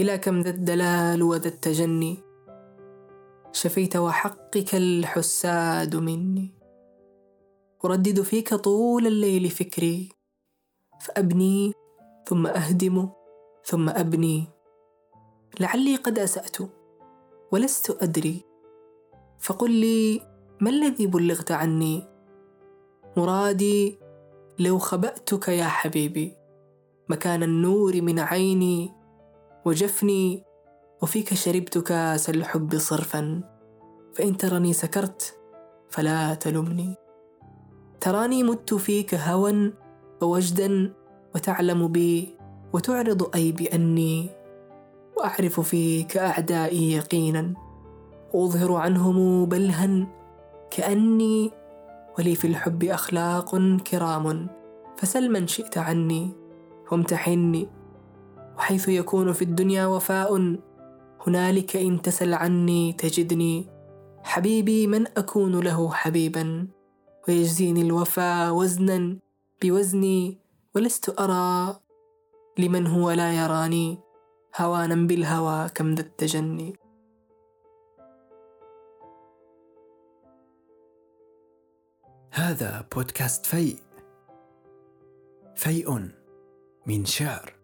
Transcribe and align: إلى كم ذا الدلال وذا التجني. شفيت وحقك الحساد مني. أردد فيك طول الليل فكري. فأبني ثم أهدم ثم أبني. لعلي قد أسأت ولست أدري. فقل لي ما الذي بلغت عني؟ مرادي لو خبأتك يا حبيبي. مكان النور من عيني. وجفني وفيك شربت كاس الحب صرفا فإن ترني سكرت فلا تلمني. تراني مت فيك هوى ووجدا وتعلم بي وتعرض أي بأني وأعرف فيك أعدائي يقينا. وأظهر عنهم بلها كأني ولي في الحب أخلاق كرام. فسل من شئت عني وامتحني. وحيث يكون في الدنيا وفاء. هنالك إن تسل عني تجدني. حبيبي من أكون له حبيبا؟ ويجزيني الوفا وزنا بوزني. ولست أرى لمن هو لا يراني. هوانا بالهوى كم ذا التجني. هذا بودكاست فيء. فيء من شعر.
إلى 0.00 0.18
كم 0.18 0.40
ذا 0.40 0.50
الدلال 0.50 1.22
وذا 1.22 1.48
التجني. 1.48 2.18
شفيت 3.52 3.96
وحقك 3.96 4.74
الحساد 4.74 5.96
مني. 5.96 6.54
أردد 7.84 8.20
فيك 8.20 8.54
طول 8.54 9.06
الليل 9.06 9.50
فكري. 9.50 10.08
فأبني 11.00 11.72
ثم 12.28 12.46
أهدم 12.46 13.08
ثم 13.64 13.88
أبني. 13.88 14.44
لعلي 15.60 15.96
قد 15.96 16.18
أسأت 16.18 16.56
ولست 17.52 18.02
أدري. 18.02 18.44
فقل 19.38 19.70
لي 19.70 20.20
ما 20.60 20.70
الذي 20.70 21.06
بلغت 21.06 21.52
عني؟ 21.52 22.04
مرادي 23.16 23.98
لو 24.58 24.78
خبأتك 24.78 25.48
يا 25.48 25.64
حبيبي. 25.64 26.36
مكان 27.08 27.42
النور 27.42 28.02
من 28.02 28.18
عيني. 28.18 29.05
وجفني 29.66 30.44
وفيك 31.02 31.34
شربت 31.34 31.78
كاس 31.78 32.30
الحب 32.30 32.78
صرفا 32.78 33.40
فإن 34.14 34.36
ترني 34.36 34.72
سكرت 34.72 35.38
فلا 35.90 36.34
تلمني. 36.34 36.94
تراني 38.00 38.42
مت 38.42 38.74
فيك 38.74 39.14
هوى 39.14 39.72
ووجدا 40.22 40.92
وتعلم 41.34 41.88
بي 41.88 42.36
وتعرض 42.72 43.30
أي 43.34 43.52
بأني 43.52 44.30
وأعرف 45.16 45.60
فيك 45.60 46.16
أعدائي 46.16 46.92
يقينا. 46.92 47.54
وأظهر 48.34 48.74
عنهم 48.74 49.46
بلها 49.46 50.06
كأني 50.70 51.50
ولي 52.18 52.34
في 52.34 52.46
الحب 52.46 52.84
أخلاق 52.84 53.56
كرام. 53.76 54.48
فسل 54.96 55.32
من 55.32 55.46
شئت 55.46 55.78
عني 55.78 56.32
وامتحني. 56.92 57.68
وحيث 58.56 58.88
يكون 58.88 59.32
في 59.32 59.42
الدنيا 59.42 59.86
وفاء. 59.86 60.56
هنالك 61.26 61.76
إن 61.76 62.02
تسل 62.02 62.34
عني 62.34 62.92
تجدني. 62.92 63.68
حبيبي 64.22 64.86
من 64.86 65.06
أكون 65.06 65.60
له 65.60 65.90
حبيبا؟ 65.90 66.68
ويجزيني 67.28 67.82
الوفا 67.82 68.50
وزنا 68.50 69.18
بوزني. 69.62 70.38
ولست 70.74 71.20
أرى 71.20 71.80
لمن 72.58 72.86
هو 72.86 73.10
لا 73.10 73.32
يراني. 73.32 73.98
هوانا 74.56 75.06
بالهوى 75.06 75.68
كم 75.68 75.94
ذا 75.94 76.00
التجني. 76.00 76.76
هذا 82.32 82.86
بودكاست 82.94 83.46
فيء. 83.46 83.76
فيء 85.56 86.08
من 86.86 87.04
شعر. 87.04 87.55